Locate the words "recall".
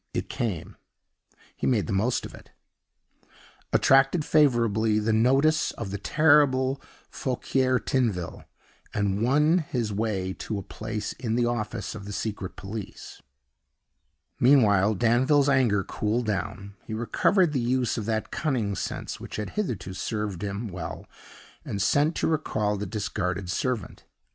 22.27-22.75